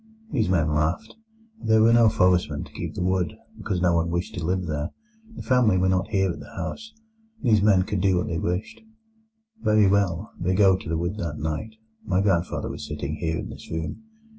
These 0.31 0.49
men 0.49 0.73
laughed. 0.73 1.13
There 1.63 1.83
were 1.83 1.93
no 1.93 2.09
forestmen 2.09 2.63
to 2.63 2.71
keep 2.71 2.95
the 2.95 3.03
wood, 3.03 3.37
because 3.59 3.83
no 3.83 3.93
one 3.93 4.09
wished 4.09 4.33
to 4.33 4.43
live 4.43 4.65
there. 4.65 4.89
The 5.35 5.43
family 5.43 5.77
were 5.77 5.89
not 5.89 6.07
here 6.07 6.31
at 6.31 6.39
the 6.39 6.55
house. 6.55 6.93
These 7.43 7.61
men 7.61 7.83
could 7.83 8.01
do 8.01 8.17
what 8.17 8.25
they 8.25 8.39
wished. 8.39 8.81
"Very 9.61 9.87
well, 9.87 10.31
they 10.39 10.55
go 10.55 10.75
to 10.75 10.89
the 10.89 10.97
wood 10.97 11.17
that 11.17 11.37
night. 11.37 11.75
My 12.03 12.19
grandfather 12.19 12.67
was 12.67 12.87
sitting 12.87 13.17
here 13.17 13.37
in 13.37 13.49
this 13.49 13.69
room. 13.69 14.01